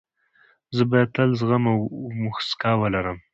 زه 0.75 0.81
باید 0.89 1.09
تل 1.15 1.29
زغم 1.39 1.63
او 1.71 1.75
موسکا 2.21 2.71
ولرم. 2.81 3.17